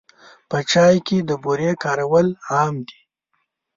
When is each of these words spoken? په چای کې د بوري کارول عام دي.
په 0.49 0.57
چای 0.71 0.95
کې 1.07 1.17
د 1.21 1.31
بوري 1.43 1.71
کارول 1.83 2.27
عام 2.53 2.75
دي. 2.87 2.99